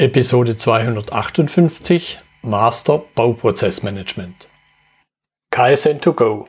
[0.00, 4.48] Episode 258 Master Bauprozessmanagement.
[5.52, 6.46] KSN2Go.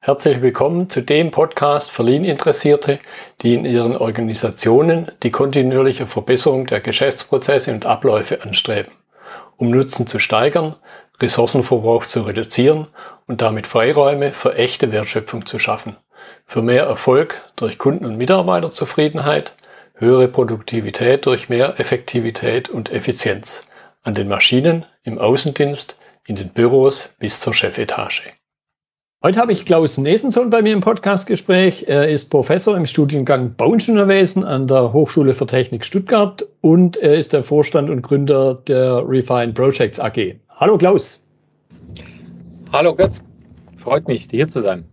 [0.00, 3.00] Herzlich willkommen zu dem Podcast für Lean-Interessierte,
[3.42, 8.92] die in ihren Organisationen die kontinuierliche Verbesserung der Geschäftsprozesse und Abläufe anstreben,
[9.58, 10.74] um Nutzen zu steigern,
[11.20, 12.86] Ressourcenverbrauch zu reduzieren
[13.26, 15.98] und damit Freiräume für echte Wertschöpfung zu schaffen,
[16.46, 19.54] für mehr Erfolg durch Kunden- und Mitarbeiterzufriedenheit,
[19.96, 23.62] höhere Produktivität durch mehr Effektivität und Effizienz
[24.02, 28.32] an den Maschinen, im Außendienst, in den Büros bis zur Chefetage.
[29.22, 31.84] Heute habe ich Klaus Nesensohn bei mir im Podcastgespräch.
[31.86, 37.32] Er ist Professor im Studiengang Bauingenieurwesen an der Hochschule für Technik Stuttgart und er ist
[37.32, 40.34] der Vorstand und Gründer der Refine Projects AG.
[40.50, 41.22] Hallo Klaus.
[42.72, 43.22] Hallo Götz.
[43.76, 44.84] Freut mich, hier zu sein.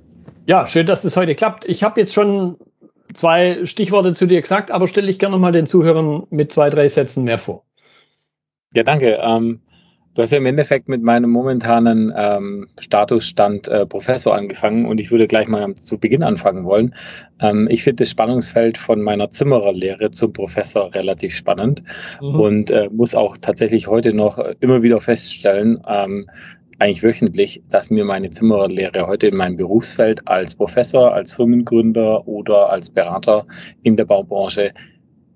[0.46, 1.66] Ja, schön, dass das heute klappt.
[1.66, 2.58] Ich habe jetzt schon
[3.14, 6.88] zwei Stichworte zu dir gesagt, aber stelle ich gerne nochmal den Zuhörern mit zwei, drei
[6.88, 7.66] Sätzen mehr vor.
[8.74, 9.20] Ja, danke.
[9.22, 9.62] Ähm,
[10.14, 15.12] du hast ja im Endeffekt mit meinem momentanen ähm, Statusstand äh, Professor angefangen und ich
[15.12, 16.96] würde gleich mal zu Beginn anfangen wollen.
[17.40, 21.84] Ähm, ich finde das Spannungsfeld von meiner Zimmererlehre zum Professor relativ spannend
[22.22, 22.40] mhm.
[22.40, 26.30] und äh, muss auch tatsächlich heute noch immer wieder feststellen, ähm,
[26.82, 32.72] eigentlich wöchentlich, dass mir meine Zimmerlehre heute in meinem Berufsfeld als Professor, als Firmengründer oder
[32.72, 33.46] als Berater
[33.84, 34.74] in der Baubranche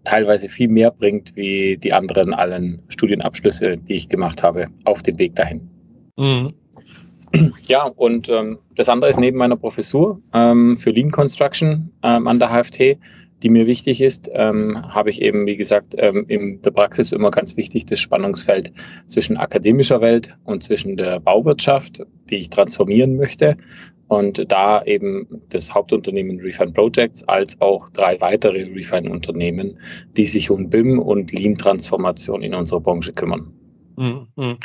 [0.04, 5.20] teilweise viel mehr bringt, wie die anderen allen Studienabschlüsse, die ich gemacht habe, auf dem
[5.20, 5.70] Weg dahin.
[6.18, 6.54] Mhm.
[7.68, 12.40] Ja, und ähm, das andere ist neben meiner Professur ähm, für Lean Construction ähm, an
[12.40, 12.98] der HFT
[13.46, 17.30] die mir wichtig ist, ähm, habe ich eben, wie gesagt, ähm, in der Praxis immer
[17.30, 18.74] ganz wichtig das Spannungsfeld
[19.08, 23.58] zwischen akademischer Welt und zwischen der Bauwirtschaft, die ich transformieren möchte.
[24.08, 29.78] Und da eben das Hauptunternehmen Refine Projects als auch drei weitere Refine-Unternehmen,
[30.18, 33.54] die sich um BIM und Lean-Transformation in unserer Branche kümmern.
[33.96, 34.58] Mhm, mhm.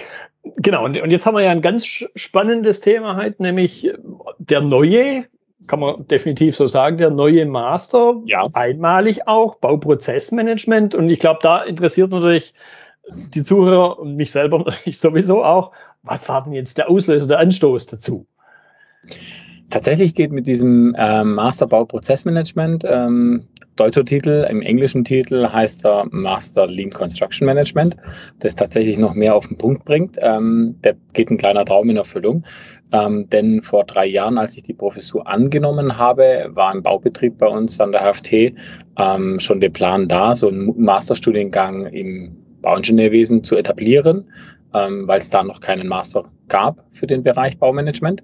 [0.56, 1.84] Genau, und jetzt haben wir ja ein ganz
[2.15, 3.92] spannendes Thema halt, nämlich
[4.39, 5.27] der neue
[5.70, 8.44] kann man definitiv so sagen, der neue Master, ja.
[8.54, 10.97] einmalig auch, Bauprozessmanagement.
[10.97, 12.54] Und ich glaube, da interessiert natürlich
[13.08, 15.70] die Zuhörer und mich selber ich sowieso auch,
[16.03, 18.26] was war denn jetzt der Auslöser, der Anstoß dazu?
[19.70, 26.06] Tatsächlich geht mit diesem ähm, Master Bauprozessmanagement ähm, deutscher Titel, im englischen Titel heißt er
[26.10, 27.97] Master Lean Construction Management,
[28.41, 30.19] das tatsächlich noch mehr auf den Punkt bringt.
[30.20, 32.44] Ähm, der geht ein kleiner Traum in Erfüllung.
[32.92, 37.47] Ähm, denn vor drei Jahren, als ich die Professur angenommen habe, war im Baubetrieb bei
[37.47, 38.53] uns an der HFT
[38.98, 44.30] ähm, schon der Plan da, so einen Masterstudiengang im Bauingenieurwesen zu etablieren,
[44.75, 48.22] ähm, weil es da noch keinen Master gab für den Bereich Baumanagement.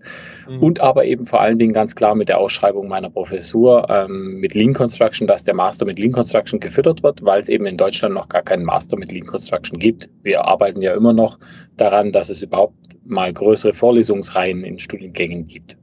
[0.48, 0.60] Mhm.
[0.60, 4.54] Und aber eben vor allen Dingen ganz klar mit der Ausschreibung meiner Professur ähm, mit
[4.54, 8.14] Lean Construction, dass der Master mit Lean Construction gefüttert wird, weil es eben in Deutschland
[8.14, 10.08] noch gar keinen Master mit Lean Construction gibt.
[10.22, 11.38] Wir arbeiten ja immer noch
[11.76, 12.74] daran, dass es überhaupt
[13.04, 15.76] mal größere Vorlesungsreihen in Studiengängen gibt,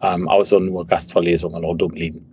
[0.00, 2.24] ähm, außer nur Gastverlesungen rund um Lean.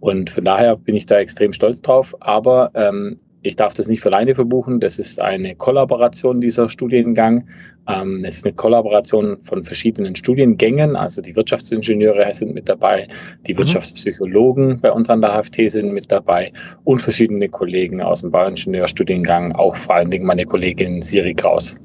[0.00, 2.16] Und von daher bin ich da extrem stolz drauf.
[2.20, 4.80] Aber ähm, ich darf das nicht für alleine verbuchen.
[4.80, 7.48] Das ist eine Kollaboration dieser Studiengang.
[7.88, 10.94] Ähm, es ist eine Kollaboration von verschiedenen Studiengängen.
[10.94, 13.08] Also die Wirtschaftsingenieure sind mit dabei,
[13.46, 13.58] die mhm.
[13.58, 16.52] Wirtschaftspsychologen bei uns an der HFT sind mit dabei
[16.84, 21.76] und verschiedene Kollegen aus dem Bauingenieurstudiengang, auch vor allen Dingen meine Kollegin Siri Kraus.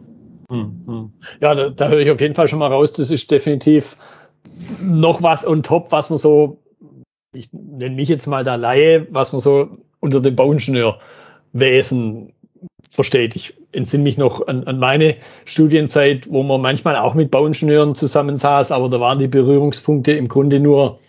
[0.49, 1.13] Mhm.
[1.39, 2.93] Ja, da, da höre ich auf jeden Fall schon mal raus.
[2.93, 3.95] Das ist definitiv
[4.81, 6.61] noch was on top, was man so,
[7.33, 10.99] ich nenne mich jetzt mal der Laie, was man so unter dem Bauingenieur
[11.55, 12.33] Wesen
[12.91, 13.35] versteht.
[13.35, 18.71] Ich entsinne mich noch an, an meine Studienzeit, wo man manchmal auch mit Bauingenieuren zusammensaß,
[18.71, 20.99] aber da waren die Berührungspunkte im Grunde nur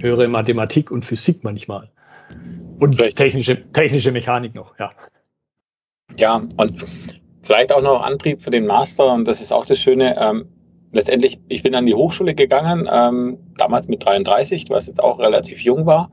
[0.00, 1.90] höhere Mathematik und Physik manchmal.
[2.78, 4.92] Und technische, technische Mechanik noch, ja.
[6.16, 6.86] Ja, und
[7.42, 10.16] vielleicht auch noch Antrieb für den Master, und das ist auch das Schöne.
[10.18, 10.48] Ähm,
[10.92, 15.60] letztendlich, ich bin an die Hochschule gegangen, ähm, damals mit 33, was jetzt auch relativ
[15.60, 16.10] jung war.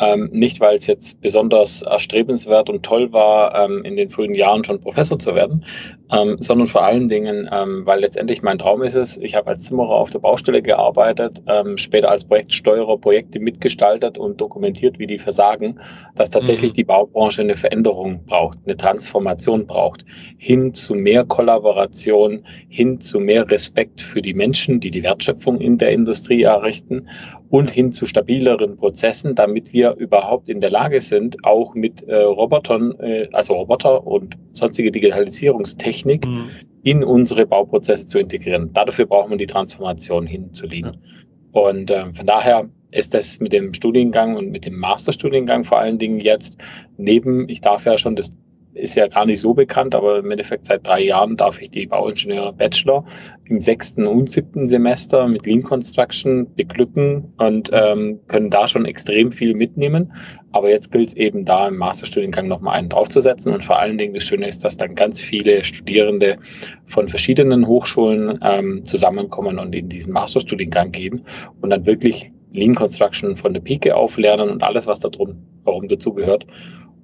[0.00, 4.62] Ähm, nicht, weil es jetzt besonders erstrebenswert und toll war, ähm, in den frühen Jahren
[4.62, 5.64] schon Professor zu werden,
[6.12, 9.64] ähm, sondern vor allen Dingen, ähm, weil letztendlich mein Traum ist es, ich habe als
[9.64, 15.18] Zimmerer auf der Baustelle gearbeitet, ähm, später als Projektsteuerer Projekte mitgestaltet und dokumentiert, wie die
[15.18, 15.80] versagen,
[16.14, 16.76] dass tatsächlich mhm.
[16.76, 20.04] die Baubranche eine Veränderung braucht, eine Transformation braucht,
[20.38, 25.78] hin zu mehr Kollaboration, hin zu mehr Respekt für die Menschen, die die Wertschöpfung in
[25.78, 27.08] der Industrie errichten
[27.50, 32.16] und hin zu stabileren Prozessen, damit wir überhaupt in der Lage sind, auch mit äh,
[32.16, 36.44] Robotern, äh, also Roboter und sonstige Digitalisierungstechnik mhm.
[36.82, 38.72] in unsere Bauprozesse zu integrieren.
[38.72, 40.92] Dafür brauchen wir die Transformation hinzulegen.
[40.94, 41.60] Ja.
[41.62, 45.98] Und äh, von daher ist das mit dem Studiengang und mit dem Masterstudiengang vor allen
[45.98, 46.58] Dingen jetzt
[46.96, 48.30] neben, ich darf ja schon das
[48.78, 51.86] ist ja gar nicht so bekannt, aber im Endeffekt seit drei Jahren darf ich die
[51.86, 53.04] Bauingenieur Bachelor
[53.44, 59.32] im sechsten und siebten Semester mit Lean Construction beglücken und ähm, können da schon extrem
[59.32, 60.12] viel mitnehmen.
[60.52, 63.52] Aber jetzt gilt es eben da im Masterstudiengang nochmal einen draufzusetzen.
[63.52, 66.38] Und vor allen Dingen das Schöne ist, dass dann ganz viele Studierende
[66.86, 71.24] von verschiedenen Hochschulen ähm, zusammenkommen und in diesen Masterstudiengang gehen
[71.60, 75.42] und dann wirklich Lean Construction von der Pike auf lernen und alles, was da drum
[75.64, 76.46] herum dazugehört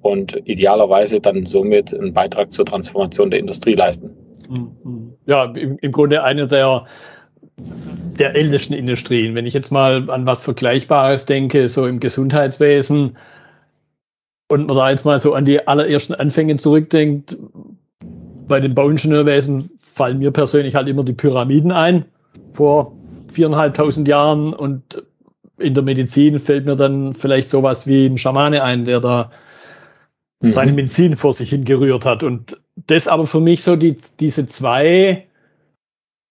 [0.05, 4.11] und idealerweise dann somit einen Beitrag zur Transformation der Industrie leisten.
[4.47, 5.13] Mhm.
[5.25, 6.85] Ja, im, Grunde eine der,
[7.57, 9.33] der ältesten Industrien.
[9.33, 13.17] Wenn ich jetzt mal an was Vergleichbares denke, so im Gesundheitswesen
[14.47, 17.35] und man da jetzt mal so an die allerersten Anfänge zurückdenkt,
[18.47, 22.05] bei den Bauingenieurwesen fallen mir persönlich halt immer die Pyramiden ein
[22.53, 22.91] vor
[23.33, 25.01] viereinhalbtausend Jahren und
[25.57, 29.31] in der Medizin fällt mir dann vielleicht sowas wie ein Schamane ein, der da
[30.41, 30.51] mhm.
[30.51, 32.23] seine Medizin vor sich hingerührt hat.
[32.23, 35.27] Und das aber für mich so die, diese zwei,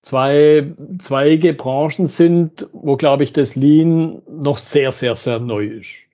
[0.02, 6.04] zwei Zweige Branchen sind, wo, glaube ich, das Lean noch sehr, sehr, sehr neu ist.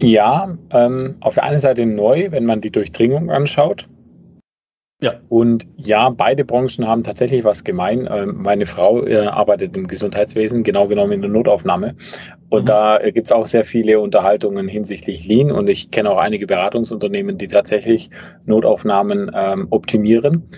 [0.00, 3.88] Ja, ähm, auf der einen Seite neu, wenn man die Durchdringung anschaut.
[5.00, 5.12] Ja.
[5.28, 8.08] Und ja, beide Branchen haben tatsächlich was gemein.
[8.10, 11.94] Ähm, meine Frau äh, arbeitet im Gesundheitswesen, genau genommen in der Notaufnahme.
[12.48, 12.66] Und mhm.
[12.66, 15.52] da äh, gibt es auch sehr viele Unterhaltungen hinsichtlich Lean.
[15.52, 18.10] Und ich kenne auch einige Beratungsunternehmen, die tatsächlich
[18.44, 20.50] Notaufnahmen ähm, optimieren.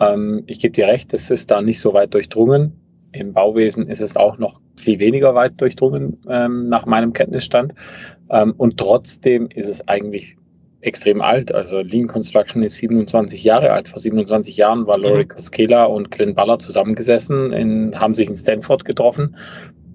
[0.00, 2.80] Ähm, ich gebe dir recht, es ist da nicht so weit durchdrungen.
[3.12, 7.74] Im Bauwesen ist es auch noch viel weniger weit durchdrungen, ähm, nach meinem Kenntnisstand.
[8.28, 10.36] Ähm, und trotzdem ist es eigentlich
[10.84, 11.54] extrem alt.
[11.54, 13.88] Also Lean Construction ist 27 Jahre alt.
[13.88, 15.28] Vor 27 Jahren war Lori mhm.
[15.28, 19.36] Koskela und Clint Baller zusammengesessen, in, haben sich in Stanford getroffen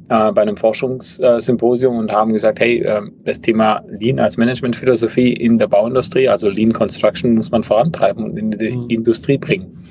[0.10, 5.60] äh, bei einem Forschungssymposium und haben gesagt, hey, äh, das Thema Lean als Managementphilosophie in
[5.60, 8.90] der Bauindustrie, also Lean Construction, muss man vorantreiben und in die mhm.
[8.90, 9.84] Industrie bringen.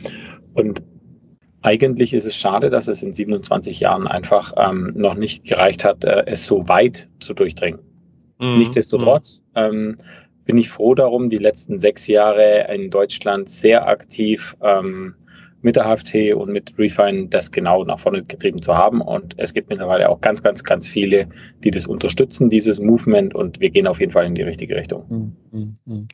[0.55, 0.83] Und
[1.63, 6.05] eigentlich ist es schade, dass es in 27 Jahren einfach ähm, noch nicht gereicht hat,
[6.05, 7.81] äh, es so weit zu durchdringen.
[8.41, 8.55] Mhm.
[8.55, 9.61] Nichtsdestotrotz mhm.
[9.61, 9.97] ähm,
[10.49, 15.15] bin ich froh darum, die letzten sechs Jahre in Deutschland sehr aktiv ähm,
[15.61, 19.03] mit der HFT und mit Refine das genau nach vorne getrieben zu haben.
[19.03, 21.29] Und es gibt mittlerweile auch ganz, ganz, ganz viele,
[21.63, 23.35] die das unterstützen, dieses Movement.
[23.35, 25.07] Und wir gehen auf jeden Fall in die richtige Richtung.
[25.11, 26.09] Hm, hm, hm.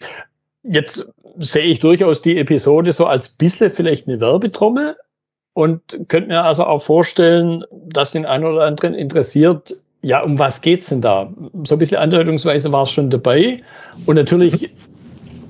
[0.65, 4.97] Jetzt sehe ich durchaus die Episode so als bisschen vielleicht eine Werbetrommel
[5.53, 10.61] und könnte mir also auch vorstellen, dass den einen oder anderen interessiert, ja, um was
[10.61, 11.33] geht's denn da?
[11.65, 13.63] So ein bisschen andeutungsweise war es schon dabei.
[14.05, 14.71] Und natürlich,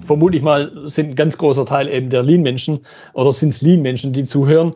[0.00, 4.12] vermute ich mal, sind ein ganz großer Teil eben der Lean-Menschen oder sind es Lean-Menschen,
[4.12, 4.70] die zuhören.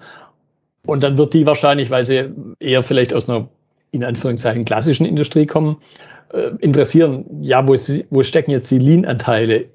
[0.84, 3.48] Und dann wird die wahrscheinlich, weil sie eher vielleicht aus einer,
[3.92, 5.76] in Anführungszeichen, klassischen Industrie kommen,
[6.32, 7.76] äh, interessieren, ja, wo,
[8.10, 9.66] wo stecken jetzt die Lean-Anteile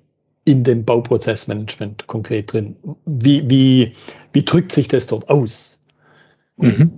[0.44, 2.76] in dem Bauprozessmanagement konkret drin?
[3.06, 3.94] Wie, wie,
[4.34, 5.80] wie drückt sich das dort aus?
[6.58, 6.92] Mhm.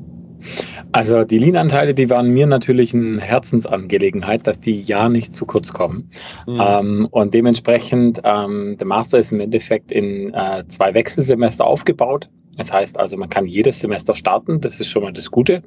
[0.92, 5.74] Also die Lean-Anteile, die waren mir natürlich eine Herzensangelegenheit, dass die ja nicht zu kurz
[5.74, 6.10] kommen.
[6.48, 6.62] Mhm.
[6.62, 12.30] Ähm, und dementsprechend, ähm, der Master ist im Endeffekt in äh, zwei Wechselsemester aufgebaut.
[12.58, 15.64] Das heißt also, man kann jedes Semester starten, das ist schon mal das Gute.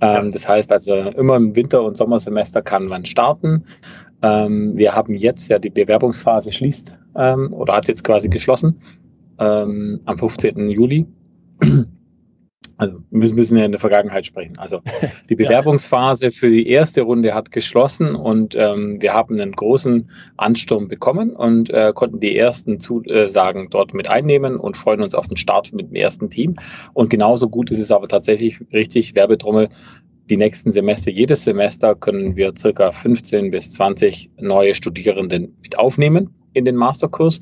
[0.00, 3.64] Ähm, das heißt also, immer im Winter- und Sommersemester kann man starten.
[4.22, 8.80] Ähm, wir haben jetzt ja die Bewerbungsphase schließt ähm, oder hat jetzt quasi geschlossen
[9.38, 10.70] ähm, am 15.
[10.70, 11.06] Juli
[12.82, 14.58] also wir müssen ja in der Vergangenheit sprechen.
[14.58, 14.80] Also
[15.30, 20.88] die Bewerbungsphase für die erste Runde hat geschlossen und ähm, wir haben einen großen Ansturm
[20.88, 25.36] bekommen und äh, konnten die ersten Zusagen dort mit einnehmen und freuen uns auf den
[25.36, 26.56] Start mit dem ersten Team.
[26.92, 29.68] Und genauso gut ist es aber tatsächlich richtig, Werbetrommel,
[30.28, 36.30] die nächsten Semester, jedes Semester können wir circa 15 bis 20 neue Studierenden mit aufnehmen
[36.52, 37.40] in den Masterkurs.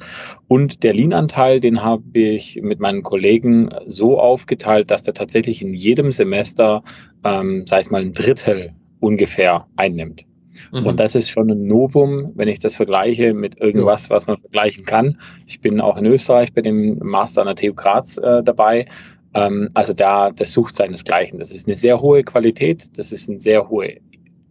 [0.48, 5.72] Und der Lean-Anteil, den habe ich mit meinen Kollegen so aufgeteilt, dass der tatsächlich in
[5.72, 6.82] jedem Semester,
[7.24, 10.24] ähm, sei es mal ein Drittel ungefähr einnimmt.
[10.72, 10.86] Mhm.
[10.86, 14.84] Und das ist schon ein Novum, wenn ich das vergleiche mit irgendwas, was man vergleichen
[14.84, 15.18] kann.
[15.46, 18.86] Ich bin auch in Österreich bei dem Master an der TU Graz äh, dabei.
[19.34, 21.38] Ähm, also da, das sucht seinesgleichen.
[21.38, 23.98] Das ist eine sehr hohe Qualität, das ist eine sehr hohe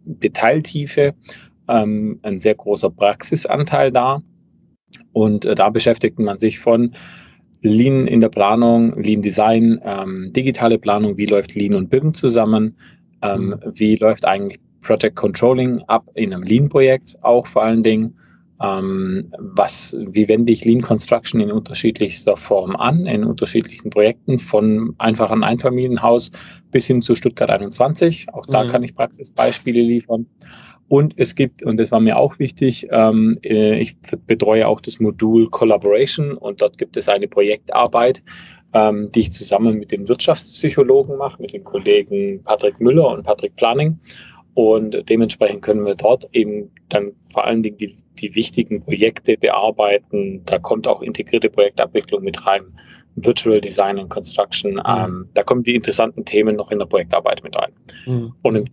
[0.04, 1.14] Detailtiefe,
[1.68, 4.22] ähm, ein sehr großer Praxisanteil da.
[5.12, 6.92] Und äh, da beschäftigt man sich von
[7.62, 12.76] Lean in der Planung, Lean Design, ähm, digitale Planung, wie läuft Lean und BIM zusammen,
[13.22, 13.72] ähm, mhm.
[13.74, 18.16] wie läuft eigentlich Project Controlling ab in einem Lean-Projekt auch vor allen Dingen.
[18.62, 24.94] Ähm, was, wie wende ich Lean Construction in unterschiedlichster Form an, in unterschiedlichen Projekten, von
[24.98, 26.30] einfach ein Einfamilienhaus
[26.70, 28.26] bis hin zu Stuttgart 21.
[28.34, 28.68] Auch da mhm.
[28.68, 30.26] kann ich Praxisbeispiele liefern.
[30.90, 34.98] Und es gibt, und das war mir auch wichtig, ähm, äh, ich betreue auch das
[34.98, 38.24] Modul Collaboration und dort gibt es eine Projektarbeit,
[38.72, 43.54] ähm, die ich zusammen mit den Wirtschaftspsychologen mache, mit den Kollegen Patrick Müller und Patrick
[43.54, 44.00] Planning.
[44.54, 50.42] Und dementsprechend können wir dort eben dann vor allen Dingen die, die wichtigen Projekte bearbeiten.
[50.44, 52.62] Da kommt auch integrierte Projektabwicklung mit rein,
[53.14, 54.72] Virtual Design and Construction.
[54.72, 54.82] Mhm.
[54.84, 57.74] Ähm, da kommen die interessanten Themen noch in der Projektarbeit mit rein.
[58.06, 58.32] Mhm.
[58.42, 58.64] Und im,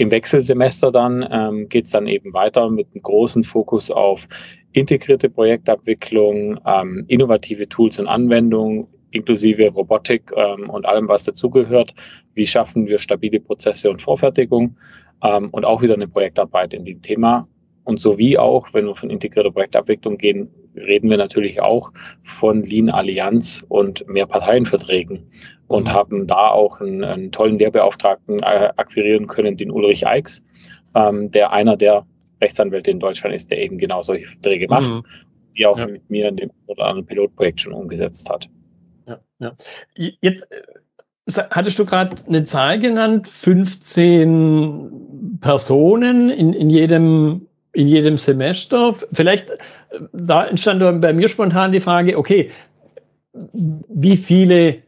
[0.00, 4.26] im, Wechselsemester dann ähm, geht es dann eben weiter mit einem großen Fokus auf
[4.72, 11.94] integrierte Projektabwicklung, ähm, innovative Tools und Anwendungen, inklusive Robotik ähm, und allem, was dazugehört.
[12.34, 14.76] Wie schaffen wir stabile Prozesse und Vorfertigung
[15.22, 17.48] ähm, und auch wieder eine Projektarbeit in dem Thema.
[17.84, 22.90] Und sowie auch, wenn wir von integrierter Projektabwicklung gehen, reden wir natürlich auch von Lean
[22.90, 25.30] Allianz und Mehrparteienverträgen
[25.66, 25.92] und mhm.
[25.92, 30.42] haben da auch einen, einen tollen Lehrbeauftragten äh, akquirieren können, den Ulrich Eichs,
[30.94, 32.06] ähm, der einer der
[32.40, 35.04] Rechtsanwälte in Deutschland ist, der eben genau solche Verträge macht, mhm.
[35.56, 35.86] die auch ja.
[35.86, 38.48] mit mir in dem oder anderen Pilotprojekt schon umgesetzt hat.
[39.06, 39.54] Ja, ja.
[40.20, 40.62] Jetzt äh,
[41.50, 48.94] hattest du gerade eine Zahl genannt, 15 Personen in, in jedem in jedem Semester.
[49.12, 49.56] Vielleicht, äh,
[50.12, 52.50] da entstand bei mir spontan die Frage, okay,
[53.32, 54.78] wie viele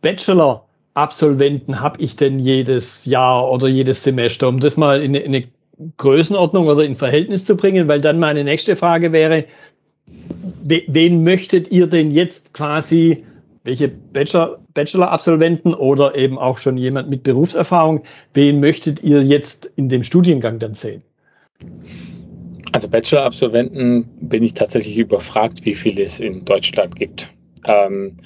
[0.00, 5.44] Bachelor-Absolventen habe ich denn jedes Jahr oder jedes Semester, um das mal in eine,
[5.96, 9.46] Größenordnung oder in Verhältnis zu bringen, weil dann meine nächste Frage wäre,
[10.64, 13.24] wen möchtet ihr denn jetzt quasi,
[13.64, 18.02] welche Bachelor-Absolventen oder eben auch schon jemand mit Berufserfahrung,
[18.34, 21.02] wen möchtet ihr jetzt in dem Studiengang dann sehen?
[22.72, 27.30] Also Bachelor-Absolventen bin ich tatsächlich überfragt, wie viele es in Deutschland gibt.
[27.66, 28.16] Ähm,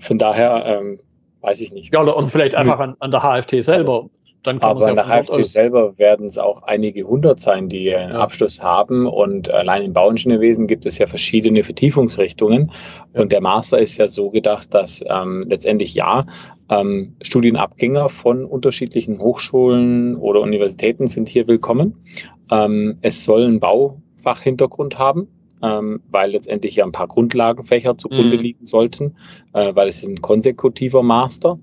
[0.00, 1.00] von daher ähm,
[1.40, 1.94] weiß ich nicht.
[1.94, 4.10] Ja, oder vielleicht einfach an, an der HFT selber.
[4.42, 8.12] Dann kann Aber an der HFT selber werden es auch einige hundert sein, die einen
[8.12, 8.18] ja.
[8.18, 9.06] Abschluss haben.
[9.06, 12.72] Und allein im Bauingenieurwesen gibt es ja verschiedene Vertiefungsrichtungen.
[13.14, 13.20] Ja.
[13.20, 16.26] Und der Master ist ja so gedacht, dass ähm, letztendlich ja,
[16.68, 22.04] ähm, Studienabgänger von unterschiedlichen Hochschulen oder Universitäten sind hier willkommen.
[22.52, 25.28] Ähm, es soll einen Baufachhintergrund haben,
[25.62, 28.42] ähm, weil letztendlich ja ein paar Grundlagenfächer zugrunde mhm.
[28.42, 29.16] liegen sollten,
[29.54, 31.58] äh, weil es ist ein konsekutiver Master.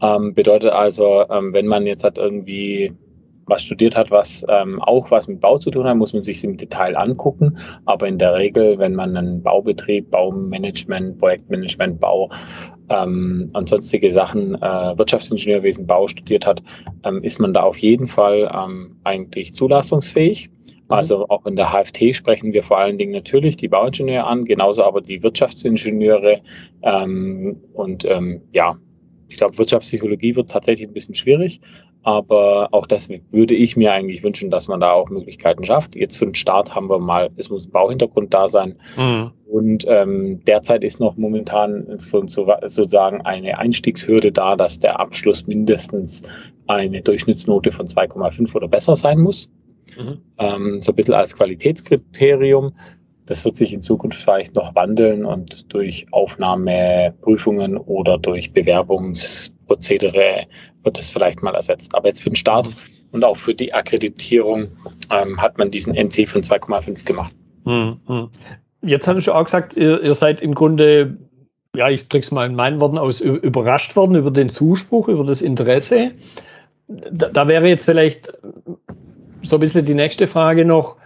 [0.00, 2.94] Ähm, bedeutet also, ähm, wenn man jetzt hat irgendwie
[3.50, 6.42] was studiert hat, was ähm, auch was mit Bau zu tun hat, muss man sich
[6.44, 7.58] im Detail angucken.
[7.84, 12.30] Aber in der Regel, wenn man einen Baubetrieb, Baumanagement, Projektmanagement, Bau
[12.88, 16.62] ähm, und sonstige Sachen, äh, Wirtschaftsingenieurwesen, Bau studiert hat,
[17.04, 20.48] ähm, ist man da auf jeden Fall ähm, eigentlich zulassungsfähig.
[20.48, 20.54] Mhm.
[20.88, 24.84] Also auch in der HFT sprechen wir vor allen Dingen natürlich die Bauingenieure an, genauso
[24.84, 26.40] aber die Wirtschaftsingenieure
[26.82, 28.76] ähm, und ähm, ja,
[29.30, 31.60] ich glaube, Wirtschaftspsychologie wird tatsächlich ein bisschen schwierig,
[32.02, 35.94] aber auch das würde ich mir eigentlich wünschen, dass man da auch Möglichkeiten schafft.
[35.94, 38.76] Jetzt für den Start haben wir mal, es muss ein Bauhintergrund da sein.
[38.96, 39.30] Mhm.
[39.46, 45.46] Und ähm, derzeit ist noch momentan so, so, sozusagen eine Einstiegshürde da, dass der Abschluss
[45.46, 46.22] mindestens
[46.66, 49.48] eine Durchschnittsnote von 2,5 oder besser sein muss.
[49.96, 50.18] Mhm.
[50.38, 52.72] Ähm, so ein bisschen als Qualitätskriterium.
[53.30, 60.48] Das wird sich in Zukunft vielleicht noch wandeln und durch Aufnahmeprüfungen oder durch Bewerbungsprozedere
[60.82, 61.94] wird es vielleicht mal ersetzt.
[61.94, 62.66] Aber jetzt für den Start
[63.12, 64.66] und auch für die Akkreditierung
[65.12, 67.32] ähm, hat man diesen NC von 2,5 gemacht.
[67.64, 68.30] Hm,
[68.82, 71.18] Jetzt hattest du auch gesagt, ihr, ihr seid im Grunde,
[71.76, 75.22] ja, ich drücke es mal in meinen Worten aus, überrascht worden über den Zuspruch, über
[75.22, 76.14] das Interesse.
[76.88, 78.32] Da, da wäre jetzt vielleicht
[79.42, 80.96] so ein bisschen die nächste Frage noch,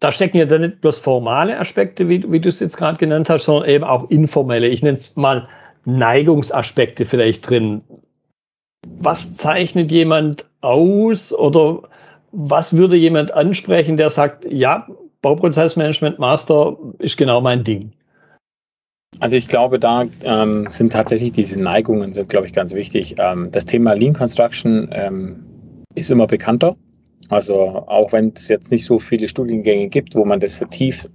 [0.00, 3.28] da stecken ja dann nicht bloß formale Aspekte, wie, wie du es jetzt gerade genannt
[3.28, 4.66] hast, sondern eben auch informelle.
[4.68, 5.48] Ich nenne es mal
[5.84, 7.82] Neigungsaspekte vielleicht drin.
[8.88, 11.82] Was zeichnet jemand aus oder
[12.32, 14.88] was würde jemand ansprechen, der sagt, ja,
[15.20, 17.92] Bauprozessmanagement Master ist genau mein Ding?
[19.18, 23.16] Also ich glaube, da ähm, sind tatsächlich diese Neigungen, sind, glaube ich, ganz wichtig.
[23.18, 25.44] Ähm, das Thema Lean Construction ähm,
[25.94, 26.76] ist immer bekannter.
[27.28, 31.10] Also auch wenn es jetzt nicht so viele Studiengänge gibt, wo man das vertieft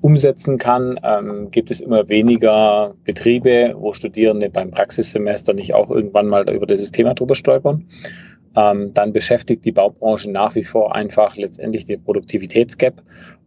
[0.00, 6.26] umsetzen kann, ähm, gibt es immer weniger Betriebe, wo Studierende beim Praxissemester nicht auch irgendwann
[6.26, 7.86] mal über dieses Thema drüber stolpern.
[8.56, 13.02] Ähm, dann beschäftigt die Baubranche nach wie vor einfach letztendlich den Produktivitätsgap.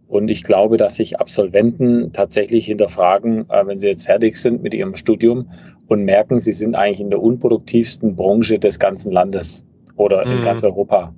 [0.08, 4.74] Und ich glaube, dass sich Absolventen tatsächlich hinterfragen, äh, wenn sie jetzt fertig sind mit
[4.74, 5.50] ihrem Studium
[5.88, 9.66] und merken, sie sind eigentlich in der unproduktivsten Branche des ganzen Landes
[9.98, 10.42] oder in mhm.
[10.44, 11.14] ganz Europa.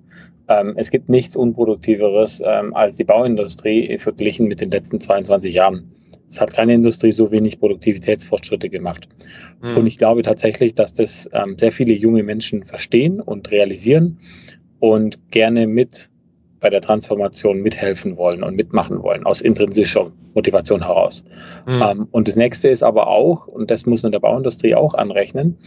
[0.48, 5.92] Ähm, es gibt nichts Unproduktiveres ähm, als die Bauindustrie verglichen mit den letzten 22 Jahren.
[6.30, 9.08] Es hat keine Industrie so wenig Produktivitätsfortschritte gemacht.
[9.62, 9.78] Mhm.
[9.78, 14.20] Und ich glaube tatsächlich, dass das ähm, sehr viele junge Menschen verstehen und realisieren
[14.80, 16.10] und gerne mit
[16.60, 21.24] bei der Transformation mithelfen wollen und mitmachen wollen, aus intrinsischer Motivation heraus.
[21.66, 21.82] Mhm.
[21.82, 25.58] Ähm, und das nächste ist aber auch, und das muss man der Bauindustrie auch anrechnen,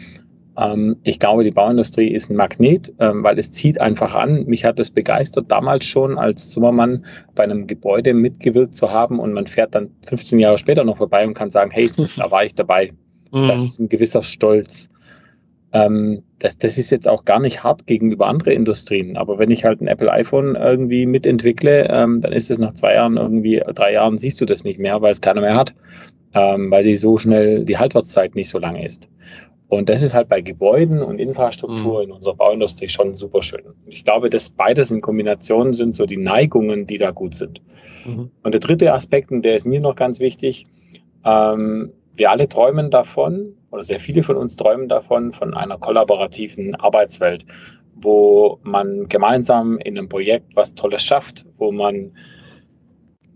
[1.04, 4.44] ich glaube, die Bauindustrie ist ein Magnet, ähm, weil es zieht einfach an.
[4.44, 9.32] Mich hat das begeistert, damals schon als Zimmermann bei einem Gebäude mitgewirkt zu haben und
[9.32, 12.54] man fährt dann 15 Jahre später noch vorbei und kann sagen, hey, da war ich
[12.54, 12.92] dabei.
[13.32, 13.46] Mhm.
[13.46, 14.90] Das ist ein gewisser Stolz.
[15.72, 19.16] Ähm, das, das ist jetzt auch gar nicht hart gegenüber anderen Industrien.
[19.16, 22.94] Aber wenn ich halt ein Apple iPhone irgendwie mitentwickle, ähm, dann ist es nach zwei
[22.94, 25.74] Jahren irgendwie, drei Jahren siehst du das nicht mehr, weil es keiner mehr hat,
[26.34, 29.08] ähm, weil sie so schnell die Haltbarkeit nicht so lange ist.
[29.70, 32.04] Und das ist halt bei Gebäuden und Infrastruktur mhm.
[32.04, 33.62] in unserer Bauindustrie schon super schön.
[33.86, 37.62] Ich glaube, dass beides in Kombination sind so die Neigungen, die da gut sind.
[38.04, 38.32] Mhm.
[38.42, 40.66] Und der dritte Aspekt, und der ist mir noch ganz wichtig,
[41.24, 46.74] ähm, wir alle träumen davon, oder sehr viele von uns träumen davon, von einer kollaborativen
[46.74, 47.46] Arbeitswelt,
[47.94, 52.16] wo man gemeinsam in einem Projekt was Tolles schafft, wo man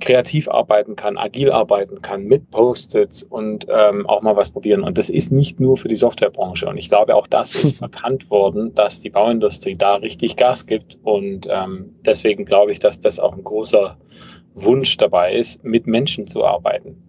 [0.00, 4.82] kreativ arbeiten kann, agil arbeiten kann, mit Post-its und ähm, auch mal was probieren.
[4.82, 6.66] Und das ist nicht nur für die Softwarebranche.
[6.66, 10.98] Und ich glaube, auch das ist erkannt worden, dass die Bauindustrie da richtig Gas gibt.
[11.02, 13.98] Und ähm, deswegen glaube ich, dass das auch ein großer
[14.54, 17.02] Wunsch dabei ist, mit Menschen zu arbeiten.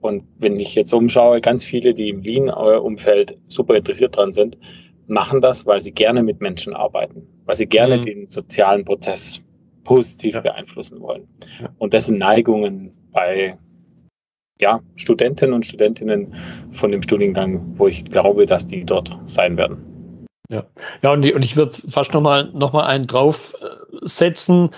[0.00, 4.58] Und wenn ich jetzt umschaue, ganz viele, die im Lean-Umfeld super interessiert dran sind,
[5.06, 8.02] machen das, weil sie gerne mit Menschen arbeiten, weil sie gerne mhm.
[8.02, 9.40] den sozialen Prozess
[9.84, 11.28] positiv beeinflussen wollen.
[11.78, 13.58] Und das sind Neigungen bei
[14.60, 16.34] ja, Studentinnen und Studentinnen
[16.72, 20.26] von dem Studiengang, wo ich glaube, dass die dort sein werden.
[20.48, 20.64] Ja,
[21.02, 24.70] ja und, die, und ich würde fast nochmal noch mal einen draufsetzen.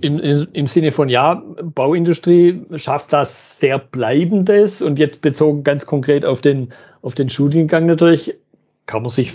[0.00, 6.24] Im, Im Sinne von, ja, Bauindustrie schafft das sehr Bleibendes und jetzt bezogen ganz konkret
[6.24, 6.68] auf den,
[7.02, 8.36] auf den Studiengang natürlich,
[8.86, 9.32] kann man sich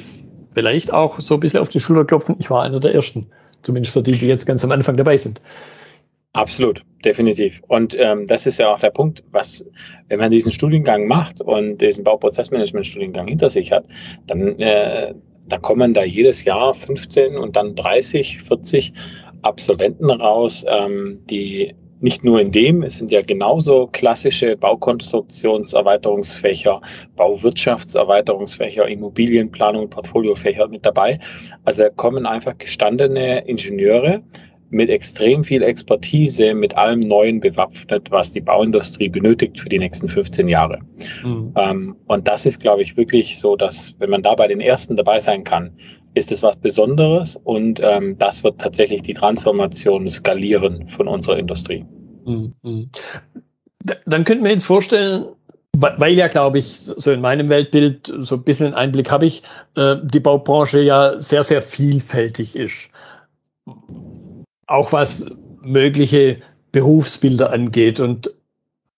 [0.54, 2.36] vielleicht auch so ein bisschen auf die Schulter klopfen.
[2.40, 3.30] Ich war einer der Ersten.
[3.64, 5.40] Zumindest für die, die jetzt ganz am Anfang dabei sind.
[6.34, 7.62] Absolut, definitiv.
[7.68, 9.64] Und ähm, das ist ja auch der Punkt, was,
[10.08, 13.86] wenn man diesen Studiengang macht und diesen Bauprozessmanagement-Studiengang hinter sich hat,
[14.26, 15.14] dann, äh,
[15.48, 18.94] dann kommen da jedes Jahr 15 und dann 30, 40
[19.44, 26.82] Absolventen raus, ähm, die nicht nur in dem, es sind ja genauso klassische Baukonstruktionserweiterungsfächer,
[27.16, 31.20] Bauwirtschaftserweiterungsfächer, Immobilienplanung, Portfoliofächer mit dabei.
[31.64, 34.22] Also kommen einfach gestandene Ingenieure,
[34.74, 40.10] mit extrem viel Expertise, mit allem Neuen bewaffnet, was die Bauindustrie benötigt für die nächsten
[40.10, 40.80] 15 Jahre.
[41.24, 41.54] Mhm.
[41.56, 44.96] Ähm, und das ist, glaube ich, wirklich so, dass wenn man da bei den Ersten
[44.96, 45.78] dabei sein kann,
[46.16, 51.86] ist es was Besonderes und ähm, das wird tatsächlich die Transformation skalieren von unserer Industrie.
[52.26, 52.90] Mhm.
[54.06, 55.26] Dann könnten wir jetzt vorstellen,
[55.76, 59.44] weil ja, glaube ich, so in meinem Weltbild so ein bisschen Einblick habe ich,
[59.76, 62.90] äh, die Baubranche ja sehr, sehr vielfältig ist
[64.74, 65.28] auch was
[65.62, 66.40] mögliche
[66.72, 68.34] Berufsbilder angeht und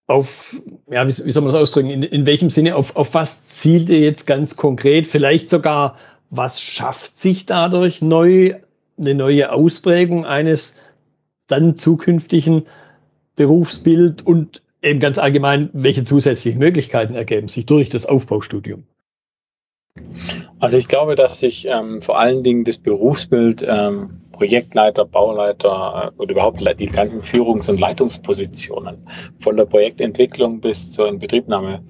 [0.07, 0.55] auf,
[0.89, 3.89] ja, wie, wie soll man das ausdrücken, in, in welchem Sinne, auf, auf was zielt
[3.89, 5.05] ihr jetzt ganz konkret?
[5.05, 5.97] Vielleicht sogar,
[6.29, 8.55] was schafft sich dadurch neu,
[8.97, 10.79] eine neue Ausprägung eines
[11.47, 12.67] dann zukünftigen
[13.35, 18.85] Berufsbild und eben ganz allgemein, welche zusätzlichen Möglichkeiten ergeben sich durch das Aufbaustudium?
[20.59, 26.21] Also ich glaube, dass sich ähm, vor allen Dingen das Berufsbild ähm, Projektleiter, Bauleiter äh,
[26.21, 29.07] oder überhaupt die ganzen Führungs- und Leitungspositionen
[29.39, 31.83] von der Projektentwicklung bis zur Inbetriebnahme,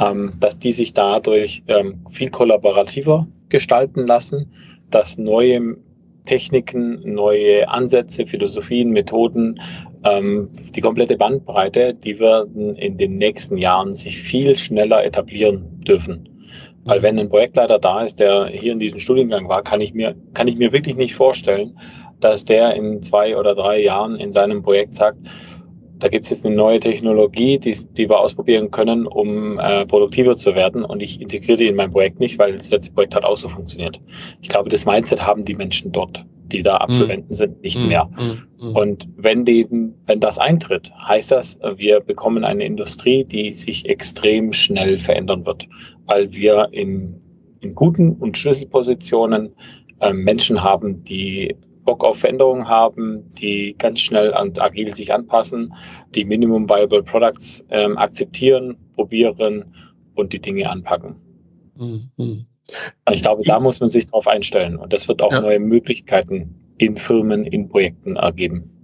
[0.00, 4.52] ähm, dass die sich dadurch ähm, viel kollaborativer gestalten lassen,
[4.90, 5.76] dass neue
[6.24, 9.60] Techniken, neue Ansätze, Philosophien, Methoden,
[10.04, 16.37] ähm, die komplette Bandbreite, die werden in den nächsten Jahren sich viel schneller etablieren dürfen.
[16.88, 20.16] Weil wenn ein Projektleiter da ist, der hier in diesem Studiengang war, kann ich mir,
[20.34, 21.78] kann ich mir wirklich nicht vorstellen,
[22.18, 25.18] dass der in zwei oder drei Jahren in seinem Projekt sagt,
[25.98, 30.36] da gibt es jetzt eine neue Technologie, die, die wir ausprobieren können, um äh, produktiver
[30.36, 33.24] zu werden und ich integriere die in mein Projekt nicht, weil das letzte Projekt hat
[33.24, 34.00] auch so funktioniert.
[34.40, 37.34] Ich glaube, das Mindset haben die Menschen dort, die da Absolventen mm.
[37.34, 37.88] sind, nicht mm.
[37.88, 38.10] mehr.
[38.58, 38.76] Mm.
[38.76, 39.66] Und wenn, die,
[40.06, 45.66] wenn das eintritt, heißt das, wir bekommen eine Industrie, die sich extrem schnell verändern wird,
[46.08, 47.20] weil wir in,
[47.60, 49.54] in guten und Schlüsselpositionen
[50.00, 55.74] äh, Menschen haben, die Bock auf Veränderungen haben, die ganz schnell und agil sich anpassen,
[56.14, 59.74] die Minimum Viable Products ähm, akzeptieren, probieren
[60.14, 61.16] und die Dinge anpacken.
[61.76, 62.46] Mhm.
[63.10, 65.40] Ich glaube, da muss man sich darauf einstellen und das wird auch ja.
[65.40, 68.77] neue Möglichkeiten in Firmen, in Projekten ergeben.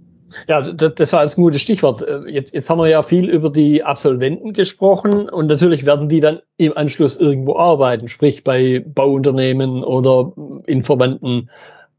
[0.47, 2.01] Ja, das war ein gutes Stichwort.
[2.01, 6.19] Äh, jetzt, jetzt haben wir ja viel über die Absolventen gesprochen und natürlich werden die
[6.19, 10.33] dann im Anschluss irgendwo arbeiten, sprich bei Bauunternehmen oder
[10.65, 11.49] in verwandten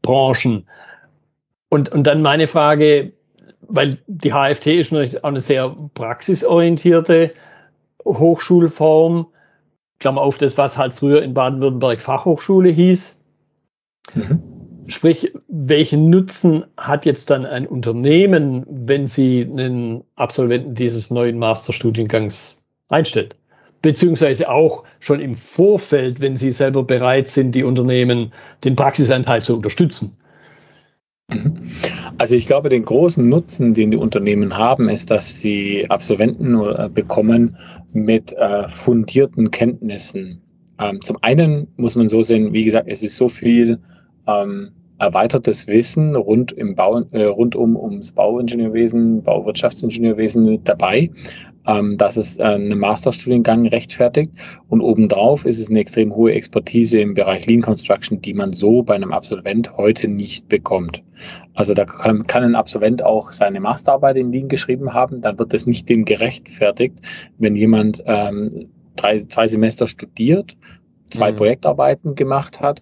[0.01, 0.67] Branchen.
[1.69, 3.13] Und, und dann meine Frage,
[3.61, 7.31] weil die HFT ist natürlich auch eine sehr praxisorientierte
[8.05, 9.27] Hochschulform.
[9.99, 13.17] Klammer auf das, was halt früher in Baden-Württemberg Fachhochschule hieß.
[14.13, 14.56] Mhm.
[14.87, 22.65] Sprich, welchen Nutzen hat jetzt dann ein Unternehmen, wenn sie einen Absolventen dieses neuen Masterstudiengangs
[22.87, 23.35] einstellt?
[23.81, 29.55] Beziehungsweise auch schon im Vorfeld, wenn sie selber bereit sind, die Unternehmen den Praxisanteil zu
[29.57, 30.17] unterstützen.
[31.29, 31.69] Mhm.
[32.17, 36.89] Also ich glaube, den großen Nutzen, den die Unternehmen haben, ist, dass sie Absolventen äh,
[36.91, 37.57] bekommen
[37.91, 40.41] mit äh, fundierten Kenntnissen.
[40.79, 43.79] Ähm, zum einen muss man so sehen, wie gesagt, es ist so viel
[44.27, 51.11] ähm, erweitertes Wissen rund, im Bau, äh, rundum ums Bauingenieurwesen, Bauwirtschaftsingenieurwesen dabei
[51.67, 54.31] ähm, dass es äh, einen Masterstudiengang rechtfertigt.
[54.69, 58.81] Und obendrauf ist es eine extrem hohe Expertise im Bereich Lean Construction, die man so
[58.81, 61.03] bei einem Absolvent heute nicht bekommt.
[61.53, 65.53] Also da kann, kann ein Absolvent auch seine Masterarbeit in Lean geschrieben haben, dann wird
[65.53, 66.99] das nicht dem gerechtfertigt,
[67.37, 70.55] wenn jemand ähm, drei, zwei Semester studiert,
[71.09, 71.37] zwei mhm.
[71.37, 72.81] Projektarbeiten gemacht hat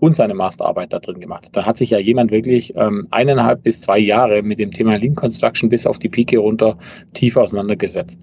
[0.00, 1.48] und seine Masterarbeit da drin gemacht.
[1.52, 5.14] Dann hat sich ja jemand wirklich ähm, eineinhalb bis zwei Jahre mit dem Thema Lean
[5.14, 6.78] Construction bis auf die Pike runter
[7.12, 8.22] tief auseinandergesetzt.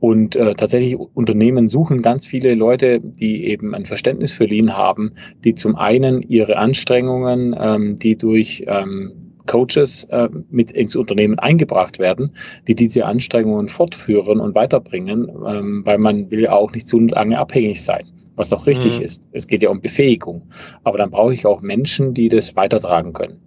[0.00, 5.12] Und äh, tatsächlich Unternehmen suchen ganz viele Leute, die eben ein Verständnis für Lean haben,
[5.44, 9.12] die zum einen ihre Anstrengungen, ähm, die durch ähm,
[9.46, 12.32] Coaches äh, mit ins Unternehmen eingebracht werden,
[12.66, 17.38] die diese Anstrengungen fortführen und weiterbringen, ähm, weil man will ja auch nicht zu lange
[17.38, 19.04] abhängig sein was auch richtig mhm.
[19.04, 19.22] ist.
[19.32, 20.48] Es geht ja um Befähigung.
[20.84, 23.40] Aber dann brauche ich auch Menschen, die das weitertragen können.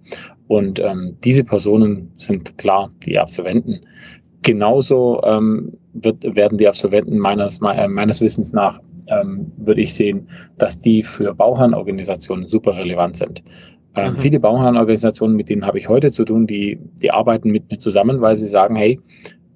[0.47, 3.81] Und ähm, diese Personen sind klar die Absolventen.
[4.41, 10.29] Genauso ähm, wird, werden die Absolventen meines, äh, meines Wissens nach, ähm, würde ich sehen,
[10.57, 13.43] dass die für Bauherrenorganisationen super relevant sind.
[13.95, 14.17] Ähm, mhm.
[14.17, 18.21] Viele Bauherrenorganisationen, mit denen habe ich heute zu tun, die, die arbeiten mit mir zusammen,
[18.21, 18.99] weil sie sagen, hey,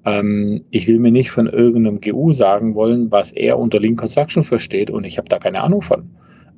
[0.05, 4.43] ähm, ich will mir nicht von irgendeinem GU sagen wollen, was er unter Lean Construction
[4.43, 6.11] versteht und ich habe da keine Ahnung von.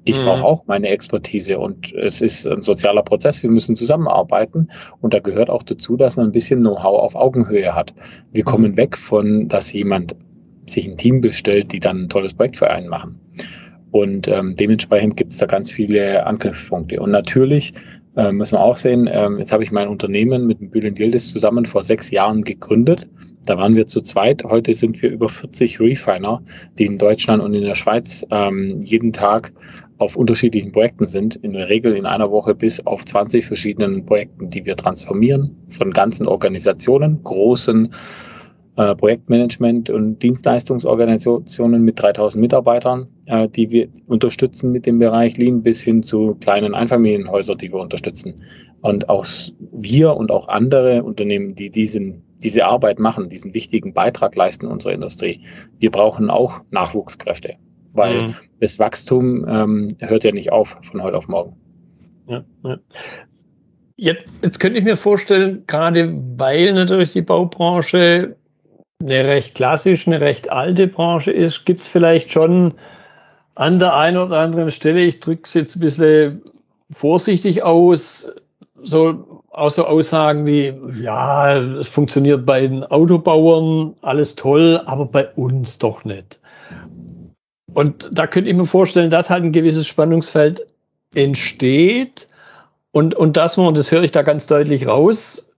[0.04, 0.24] Ich mhm.
[0.24, 3.44] brauche auch meine Expertise und es ist ein sozialer Prozess.
[3.44, 7.76] Wir müssen zusammenarbeiten und da gehört auch dazu, dass man ein bisschen Know-how auf Augenhöhe
[7.76, 7.94] hat.
[8.32, 8.78] Wir kommen mhm.
[8.78, 10.16] weg von, dass jemand
[10.66, 13.20] sich ein Team bestellt, die dann ein tolles Projekt für einen machen.
[13.92, 17.02] Und ähm, dementsprechend gibt es da ganz viele Anknüpfpunkte.
[17.02, 17.74] Und natürlich
[18.16, 21.32] äh, müssen wir auch sehen, ähm, jetzt habe ich mein Unternehmen mit dem Bülent Yildiz
[21.32, 23.08] zusammen vor sechs Jahren gegründet.
[23.46, 24.44] Da waren wir zu zweit.
[24.44, 26.44] Heute sind wir über 40 Refiner,
[26.78, 29.52] die in Deutschland und in der Schweiz ähm, jeden Tag
[29.98, 31.38] auf unterschiedlichen Projekten sind.
[31.38, 35.92] In der Regel in einer Woche bis auf 20 verschiedenen Projekten, die wir transformieren von
[35.92, 37.94] ganzen Organisationen, großen
[38.78, 45.62] äh, Projektmanagement- und Dienstleistungsorganisationen mit 3000 Mitarbeitern, äh, die wir unterstützen mit dem Bereich Lean
[45.62, 48.36] bis hin zu kleinen Einfamilienhäusern, die wir unterstützen.
[48.82, 49.26] Und auch
[49.72, 54.72] wir und auch andere Unternehmen, die diesen diese Arbeit machen, diesen wichtigen Beitrag leisten in
[54.72, 55.42] unserer Industrie.
[55.80, 57.56] Wir brauchen auch Nachwuchskräfte,
[57.94, 58.36] weil mhm.
[58.60, 61.56] das Wachstum ähm, hört ja nicht auf von heute auf morgen.
[62.28, 62.78] Ja, ja.
[63.98, 68.36] Jetzt, jetzt könnte ich mir vorstellen, gerade weil natürlich die Baubranche
[69.00, 72.76] eine recht klassische, eine recht alte Branche ist, gibt es vielleicht schon
[73.56, 76.42] an der einen oder anderen Stelle, ich drücke es jetzt ein bisschen
[76.90, 78.34] vorsichtig aus,
[78.82, 85.80] so außer Aussagen wie, ja, es funktioniert bei den Autobauern, alles toll, aber bei uns
[85.80, 86.40] doch nicht.
[87.74, 90.66] Und da könnte ich mir vorstellen, dass halt ein gewisses Spannungsfeld
[91.14, 92.28] entsteht
[92.92, 95.50] und, und dass man, und das höre ich da ganz deutlich raus,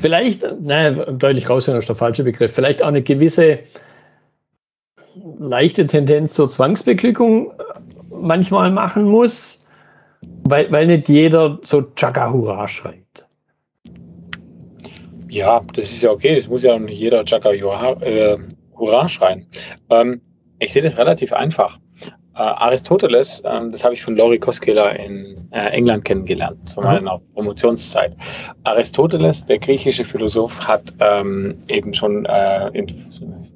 [0.00, 3.60] vielleicht, naja, deutlich raushören ist der falsche Begriff, vielleicht auch eine gewisse
[5.38, 7.52] leichte Tendenz zur Zwangsbeglückung
[8.10, 9.61] manchmal machen muss,
[10.44, 13.26] weil, weil nicht jeder so Chaka Hurra schreit.
[15.28, 16.36] Ja, das ist ja okay.
[16.36, 18.38] Es muss ja nicht jeder Chaka äh,
[18.76, 19.46] Hurra schreien.
[19.88, 20.20] Ähm,
[20.58, 21.78] ich sehe das relativ einfach.
[22.34, 27.18] Äh, Aristoteles, ähm, das habe ich von Laurie Koskela in äh, England kennengelernt, zu meiner
[27.18, 27.34] mhm.
[27.34, 28.16] Promotionszeit.
[28.64, 32.86] Aristoteles, der griechische Philosoph, hat ähm, eben schon, äh, in,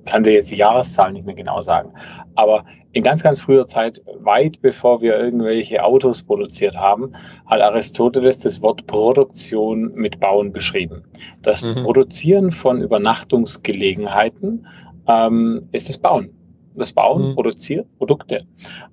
[0.06, 1.92] kann dir jetzt die Jahreszahl nicht mehr genau sagen,
[2.34, 7.12] aber in ganz, ganz früher Zeit, weit bevor wir irgendwelche Autos produziert haben,
[7.44, 11.04] hat Aristoteles das Wort Produktion mit Bauen beschrieben.
[11.42, 11.82] Das mhm.
[11.82, 14.66] Produzieren von Übernachtungsgelegenheiten
[15.06, 16.30] ähm, ist das Bauen.
[16.74, 17.34] Das Bauen mhm.
[17.34, 18.46] produziert Produkte.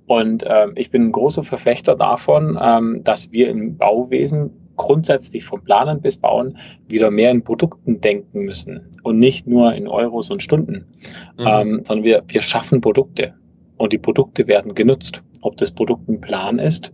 [0.06, 5.64] Und ähm, ich bin ein großer Verfechter davon, ähm, dass wir im Bauwesen grundsätzlich vom
[5.64, 6.58] Planen bis Bauen
[6.88, 10.86] wieder mehr in Produkten denken müssen und nicht nur in Euros und Stunden,
[11.38, 11.46] mhm.
[11.46, 13.36] ähm, sondern wir, wir schaffen Produkte
[13.78, 15.24] und die Produkte werden genutzt.
[15.42, 16.94] Ob das Produkt ein Plan ist,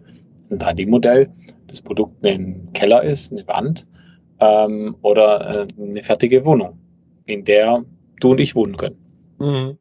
[0.50, 1.30] ein 3D-Modell,
[1.68, 3.88] das Produkt ein Keller ist, eine Wand
[4.40, 6.80] ähm, oder äh, eine fertige Wohnung,
[7.26, 7.86] in der
[8.20, 8.98] du und ich wohnen können.
[9.40, 9.78] Mhm.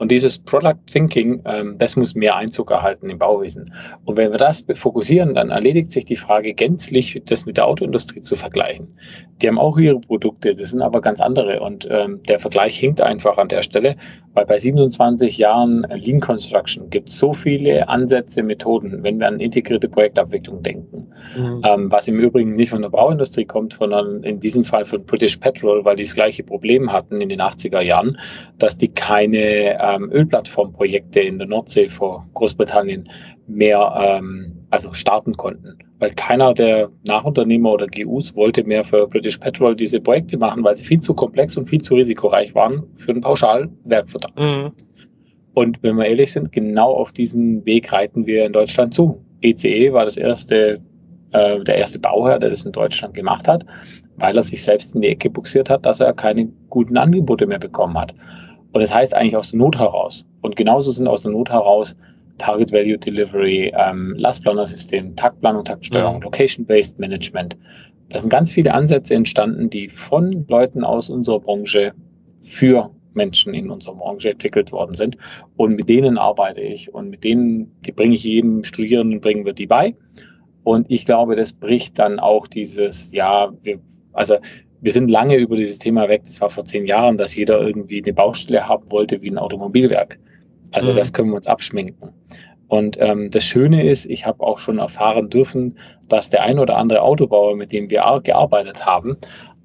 [0.00, 3.70] Und dieses Product Thinking, ähm, das muss mehr Einzug erhalten im Bauwesen.
[4.06, 8.22] Und wenn wir das fokussieren, dann erledigt sich die Frage gänzlich, das mit der Autoindustrie
[8.22, 8.96] zu vergleichen.
[9.42, 11.60] Die haben auch ihre Produkte, das sind aber ganz andere.
[11.60, 13.96] Und ähm, der Vergleich hinkt einfach an der Stelle,
[14.32, 19.38] weil bei 27 Jahren Lean Construction gibt es so viele Ansätze, Methoden, wenn wir an
[19.38, 21.08] integrierte Projektabwicklung denken.
[21.36, 21.62] Mhm.
[21.62, 25.36] Ähm, was im Übrigen nicht von der Bauindustrie kommt, sondern in diesem Fall von British
[25.36, 28.18] Petrol, weil die das gleiche Problem hatten in den 80er Jahren,
[28.56, 33.08] dass die keine ähm, Ölplattformprojekte in der Nordsee vor Großbritannien
[33.46, 35.78] mehr ähm, also starten konnten.
[35.98, 40.76] Weil keiner der Nachunternehmer oder GUs wollte mehr für British Petrol diese Projekte machen, weil
[40.76, 44.38] sie viel zu komplex und viel zu risikoreich waren für einen Pauschalwerkvertrag.
[44.38, 44.72] Mhm.
[45.52, 49.24] Und wenn wir ehrlich sind, genau auf diesen Weg reiten wir in Deutschland zu.
[49.42, 50.80] ECE e war das erste,
[51.32, 53.66] äh, der erste Bauherr, der das in Deutschland gemacht hat,
[54.16, 57.58] weil er sich selbst in die Ecke buxiert hat, dass er keine guten Angebote mehr
[57.58, 58.14] bekommen hat.
[58.72, 60.24] Und das heißt eigentlich aus der Not heraus.
[60.40, 61.96] Und genauso sind aus der Not heraus
[62.38, 66.22] Target Value Delivery, ähm, Lastplaner-System, Taktplanung, Taktsteuerung, mhm.
[66.22, 67.56] Location-Based Management.
[68.08, 71.92] Da sind ganz viele Ansätze entstanden, die von Leuten aus unserer Branche
[72.42, 75.16] für Menschen in unserer Branche entwickelt worden sind.
[75.56, 79.52] Und mit denen arbeite ich und mit denen, die bringe ich jedem Studierenden, bringen wir
[79.52, 79.94] die bei.
[80.64, 83.80] Und ich glaube, das bricht dann auch dieses, ja, wir,
[84.12, 84.36] also
[84.80, 86.22] wir sind lange über dieses Thema weg.
[86.24, 90.18] Das war vor zehn Jahren, dass jeder irgendwie eine Baustelle haben wollte wie ein Automobilwerk.
[90.72, 90.96] Also mhm.
[90.96, 92.10] das können wir uns abschminken.
[92.68, 96.76] Und ähm, das Schöne ist, ich habe auch schon erfahren dürfen, dass der ein oder
[96.76, 99.16] andere Autobauer, mit dem wir gearbeitet haben,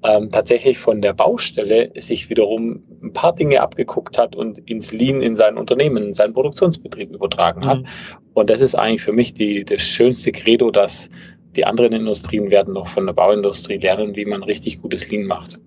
[0.02, 5.22] ähm, tatsächlich von der Baustelle sich wiederum ein paar Dinge abgeguckt hat und ins Lean
[5.22, 7.82] in sein Unternehmen, in seinen Produktionsbetrieb übertragen hat.
[7.82, 7.86] Mhm.
[8.34, 11.08] Und das ist eigentlich für mich die, das schönste Credo, dass
[11.56, 15.58] die anderen Industrien werden noch von der Bauindustrie lernen, wie man richtig gutes Lean macht.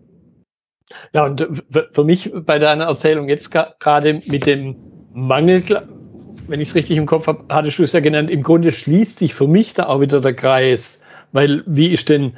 [1.14, 1.48] Ja, und
[1.92, 4.76] für mich bei deiner Erzählung jetzt gerade mit dem
[5.14, 5.64] Mangel,
[6.48, 9.20] wenn ich es richtig im Kopf habe, hattest du es ja genannt, im Grunde schließt
[9.20, 12.34] sich für mich da auch wieder der Kreis, weil wie ist denn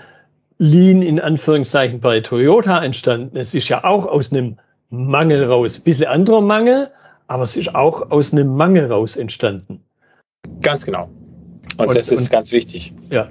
[0.57, 3.37] Lean in Anführungszeichen bei Toyota entstanden?
[3.37, 4.57] Es ist ja auch aus einem
[4.89, 6.91] Mangel raus, ein bisschen anderer Mangel,
[7.27, 9.81] aber es ist auch aus einem Mangel raus entstanden.
[10.61, 11.09] Ganz genau.
[11.81, 12.93] Und, und das ist und, ganz wichtig.
[13.09, 13.29] Ja.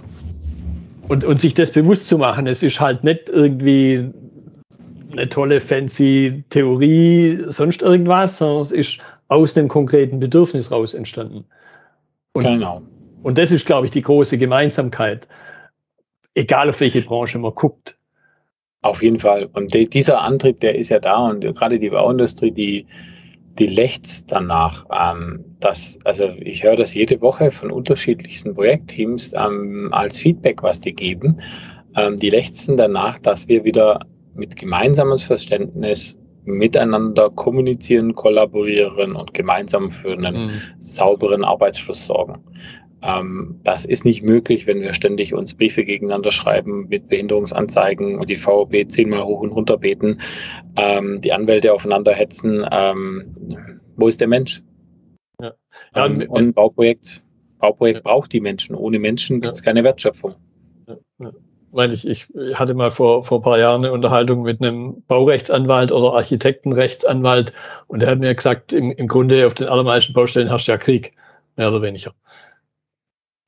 [1.08, 4.10] Und, und sich das bewusst zu machen, es ist halt nicht irgendwie
[5.12, 11.44] eine tolle, fancy Theorie, sonst irgendwas, sondern es ist aus dem konkreten Bedürfnis raus entstanden.
[12.32, 12.82] Und, genau.
[13.22, 15.28] Und das ist, glaube ich, die große Gemeinsamkeit.
[16.34, 17.96] Egal auf welche Branche man guckt.
[18.82, 19.48] Auf jeden Fall.
[19.52, 22.86] Und de, dieser Antrieb, der ist ja da und gerade die Bauindustrie, die,
[23.58, 24.86] die lächzt danach.
[24.92, 30.80] Ähm, dass, also ich höre das jede Woche von unterschiedlichsten Projektteams ähm, als Feedback, was
[30.80, 31.40] die geben.
[31.96, 39.90] Ähm, die lechzen danach, dass wir wieder mit gemeinsamem Verständnis miteinander kommunizieren, kollaborieren und gemeinsam
[39.90, 40.52] für einen mhm.
[40.78, 42.42] sauberen Arbeitsfluss sorgen.
[43.02, 48.28] Ähm, das ist nicht möglich, wenn wir ständig uns Briefe gegeneinander schreiben mit Behinderungsanzeigen und
[48.28, 50.18] die VOB zehnmal hoch und runter beten,
[50.76, 52.64] ähm, die Anwälte aufeinander hetzen.
[52.70, 54.62] Ähm, wo ist der Mensch?
[55.40, 55.54] Ja.
[55.94, 57.22] Ja, und, ein Bauprojekt,
[57.58, 58.74] Bauprojekt braucht die Menschen.
[58.74, 60.34] Ohne Menschen gibt es keine Wertschöpfung.
[61.18, 61.30] Ja,
[61.72, 65.92] weil ich, ich hatte mal vor, vor ein paar Jahren eine Unterhaltung mit einem Baurechtsanwalt
[65.92, 67.52] oder Architektenrechtsanwalt
[67.86, 71.12] und der hat mir gesagt, im, im Grunde auf den allermeisten Baustellen herrscht ja Krieg,
[71.56, 72.12] mehr oder weniger.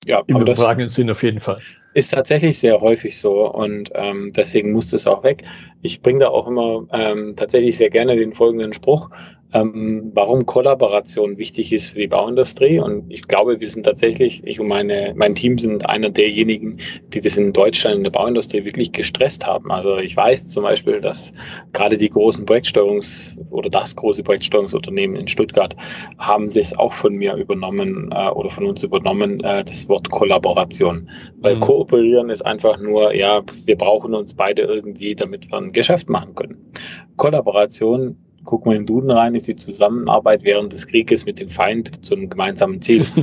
[0.07, 1.61] Ja, im übertragenen Sinn auf jeden Fall.
[1.95, 5.45] Ist tatsächlich sehr häufig so und ähm, deswegen muss das auch weg.
[5.83, 9.11] Ich bringe da auch immer ähm, tatsächlich sehr gerne den folgenden Spruch
[9.53, 12.81] ähm, warum Kollaboration wichtig ist für die Bauindustrie.
[12.81, 17.21] Und ich glaube, wir sind tatsächlich, ich und meine, mein Team sind einer derjenigen, die
[17.21, 19.71] das in Deutschland in der Bauindustrie wirklich gestresst haben.
[19.71, 21.33] Also ich weiß zum Beispiel, dass
[21.73, 25.77] gerade die großen Projektsteuerungs- oder das große Projektsteuerungsunternehmen in Stuttgart
[26.19, 31.11] haben es auch von mir übernommen äh, oder von uns übernommen, äh, das Wort Kollaboration.
[31.37, 31.61] Weil mhm.
[31.61, 36.35] kooperieren ist einfach nur, ja, wir brauchen uns beide irgendwie, damit wir ein Geschäft machen
[36.35, 36.73] können.
[37.17, 42.05] Kollaboration guck mal im Duden rein, ist die Zusammenarbeit während des Krieges mit dem Feind
[42.05, 43.05] zum gemeinsamen Ziel.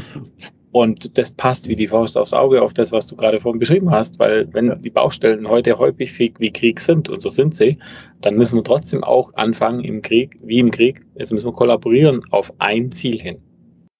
[0.71, 3.89] Und das passt wie die Faust aufs Auge auf das, was du gerade vorhin beschrieben
[3.89, 7.79] hast, weil wenn die Baustellen heute häufig wie Krieg sind, und so sind sie,
[8.21, 12.21] dann müssen wir trotzdem auch anfangen im Krieg, wie im Krieg, jetzt müssen wir kollaborieren
[12.29, 13.41] auf ein Ziel hin.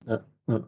[0.07, 0.67] Ja, ja.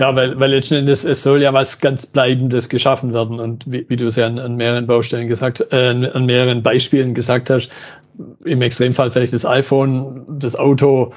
[0.00, 3.38] ja weil, weil letzten Endes es soll ja was ganz Bleibendes geschaffen werden.
[3.38, 7.14] Und wie, wie du es ja an, an mehreren Baustellen gesagt, äh, an mehreren Beispielen
[7.14, 7.70] gesagt hast,
[8.44, 11.12] im Extremfall vielleicht das iPhone, das Auto,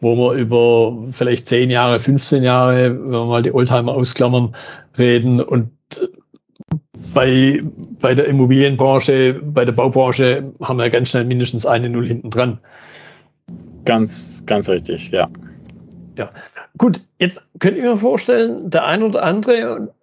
[0.00, 4.54] wo wir über vielleicht 10 Jahre, 15 Jahre, wenn wir mal die Oldtimer ausklammern,
[4.98, 5.70] reden und
[7.14, 7.62] bei,
[8.00, 12.58] bei der Immobilienbranche, bei der Baubranche haben wir ganz schnell mindestens eine Null hinten dran.
[13.84, 15.28] Ganz, ganz richtig, ja.
[16.18, 16.30] Ja,
[16.78, 19.94] gut, jetzt könnt ihr mir vorstellen, der ein oder andere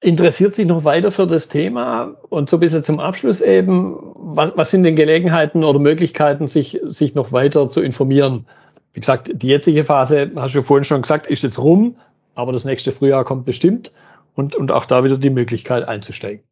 [0.00, 4.56] interessiert sich noch weiter für das Thema und so ein bisschen zum Abschluss eben, was,
[4.56, 8.46] was sind denn Gelegenheiten oder Möglichkeiten, sich, sich noch weiter zu informieren?
[8.92, 11.96] Wie gesagt, die jetzige Phase, hast du vorhin schon gesagt, ist jetzt rum,
[12.34, 13.92] aber das nächste Frühjahr kommt bestimmt
[14.34, 16.44] und, und auch da wieder die Möglichkeit einzusteigen.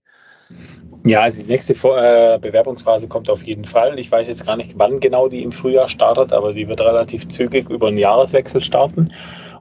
[1.05, 3.99] Ja, also die nächste äh, Bewerbungsphase kommt auf jeden Fall.
[3.99, 7.29] Ich weiß jetzt gar nicht, wann genau die im Frühjahr startet, aber die wird relativ
[7.29, 9.13] zügig über einen Jahreswechsel starten.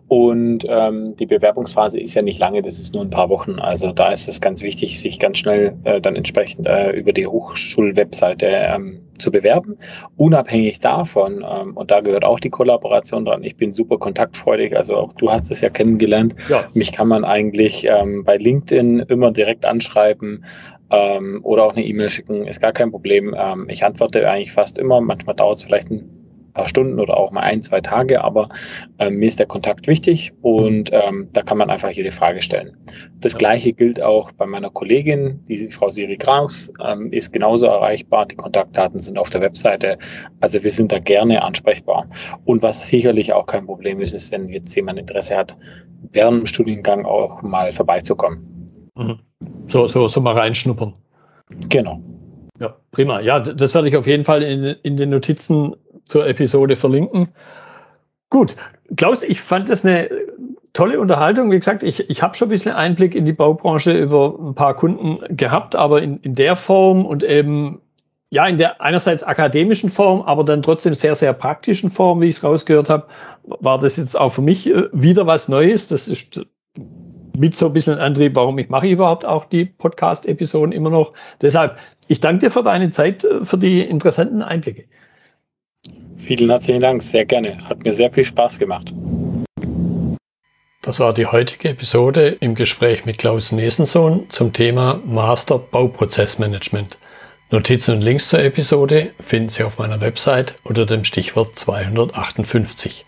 [0.08, 3.60] Und ähm, die Bewerbungsphase ist ja nicht lange, das ist nur ein paar Wochen.
[3.60, 7.26] Also da ist es ganz wichtig, sich ganz schnell äh, dann entsprechend äh, über die
[7.26, 9.78] Hochschulwebseite ähm, zu bewerben.
[10.16, 14.98] Unabhängig davon, ähm, und da gehört auch die Kollaboration dran, ich bin super kontaktfreudig, also
[14.98, 16.36] auch du hast es ja kennengelernt.
[16.50, 16.66] Ja.
[16.76, 20.46] Mich kann man eigentlich ähm, bei LinkedIn immer direkt anschreiben
[20.92, 23.36] ähm, oder auch eine E-Mail schicken, ist gar kein Problem.
[23.36, 26.25] Ähm, ich antworte eigentlich fast immer, manchmal dauert es vielleicht ein
[26.56, 28.50] paar Stunden oder auch mal ein, zwei Tage, aber
[28.98, 32.78] ähm, mir ist der Kontakt wichtig und ähm, da kann man einfach jede Frage stellen.
[33.20, 33.38] Das ja.
[33.38, 38.26] gleiche gilt auch bei meiner Kollegin, die Frau Siri Kraus, ähm, ist genauso erreichbar.
[38.26, 40.00] Die Kontaktdaten sind auf der Webseite.
[40.40, 42.08] Also wir sind da gerne ansprechbar.
[42.46, 45.56] Und was sicherlich auch kein Problem ist, ist, wenn jetzt jemand Interesse hat,
[46.12, 48.90] während dem Studiengang auch mal vorbeizukommen.
[48.96, 49.20] Mhm.
[49.68, 50.94] So, so, so mal reinschnuppern.
[51.70, 52.02] Genau.
[52.60, 53.20] Ja, prima.
[53.20, 57.30] Ja, das werde ich auf jeden Fall in, in den Notizen zur Episode verlinken.
[58.30, 58.56] Gut,
[58.96, 60.10] Klaus, ich fand das eine
[60.74, 61.52] tolle Unterhaltung.
[61.52, 64.76] Wie gesagt, ich, ich habe schon ein bisschen Einblick in die Baubranche über ein paar
[64.76, 67.82] Kunden gehabt, aber in, in der Form und eben
[68.30, 72.38] ja, in der einerseits akademischen Form, aber dann trotzdem sehr, sehr praktischen Form, wie ich
[72.38, 73.08] es rausgehört habe,
[73.44, 75.88] war das jetzt auch für mich äh, wieder was Neues.
[75.88, 76.46] Das ist
[77.38, 81.14] mit so ein bisschen Antrieb, warum ich mache überhaupt auch die Podcast-Episoden immer noch.
[81.42, 84.86] Deshalb, ich danke dir für deine Zeit, äh, für die interessanten Einblicke.
[86.18, 87.58] Vielen herzlichen Dank, sehr gerne.
[87.68, 88.94] Hat mir sehr viel Spaß gemacht.
[90.82, 97.00] Das war die heutige Episode im Gespräch mit Klaus Nesensohn zum Thema Master Bauprozessmanagement.
[97.50, 103.06] Notizen und Links zur Episode finden Sie auf meiner Website unter dem Stichwort 258.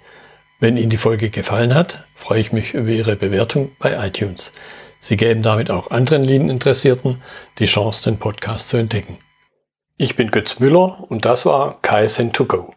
[0.60, 4.52] Wenn Ihnen die Folge gefallen hat, freue ich mich über Ihre Bewertung bei iTunes.
[5.00, 7.22] Sie geben damit auch anderen Lean-Interessierten
[7.60, 9.18] die Chance, den Podcast zu entdecken.
[9.98, 12.77] Ich bin Götz Müller und das war KSN2Go.